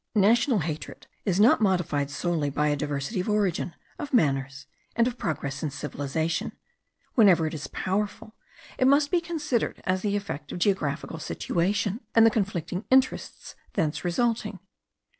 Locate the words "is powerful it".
7.53-8.87